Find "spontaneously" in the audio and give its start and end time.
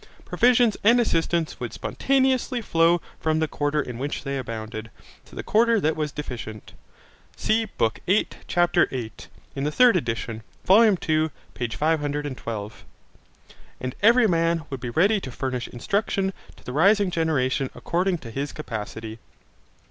1.73-2.59